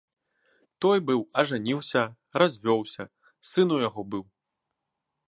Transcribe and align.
Той 0.85 0.97
быў 1.09 1.19
ажаніўся, 1.41 2.01
развёўся, 2.43 3.03
сын 3.51 3.67
у 3.77 3.79
яго 3.87 4.01
быў. 4.17 4.25